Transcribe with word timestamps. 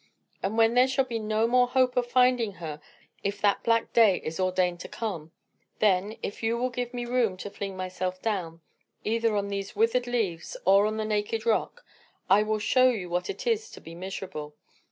And 0.41 0.57
when 0.57 0.73
there 0.73 0.87
shall 0.87 1.05
be 1.05 1.19
no 1.19 1.45
more 1.45 1.67
hope 1.67 1.95
of 1.95 2.07
finding 2.07 2.53
her 2.53 2.81
(if 3.23 3.39
that 3.39 3.61
black 3.61 3.93
day 3.93 4.19
is 4.23 4.39
ordained 4.39 4.79
to 4.79 4.87
come), 4.87 5.31
then, 5.77 6.15
if 6.23 6.41
you 6.41 6.57
will 6.57 6.71
give 6.71 6.91
me 6.91 7.05
room 7.05 7.37
to 7.37 7.51
fling 7.51 7.77
myself 7.77 8.19
down, 8.19 8.61
either 9.03 9.35
on 9.35 9.49
these 9.49 9.75
withered 9.75 10.07
leaves 10.07 10.57
or 10.65 10.87
on 10.87 10.97
the 10.97 11.05
naked 11.05 11.45
rock, 11.45 11.85
I 12.31 12.41
will 12.41 12.57
show 12.57 12.89
you 12.89 13.11
what 13.11 13.29
it 13.29 13.45
is 13.45 13.69
to 13.69 13.79
be 13.79 13.93
miserable. 13.93 14.55